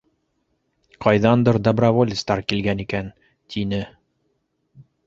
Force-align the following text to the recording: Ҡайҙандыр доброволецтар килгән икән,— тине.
Ҡайҙандыр 1.05 1.59
доброволецтар 1.67 2.43
килгән 2.53 2.83
икән,— 2.87 3.15
тине. 3.57 3.85